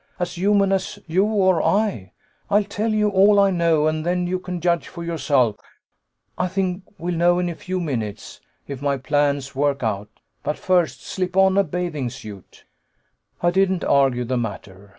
[0.17, 2.13] As human as you or I.
[2.49, 5.57] I'll tell you all I know, and then you can judge for yourself.
[6.39, 10.09] I think we'll know in a few minutes, if my plans work out.
[10.41, 12.65] But first slip on a bathing suit."
[13.43, 14.89] I didn't argue the matter.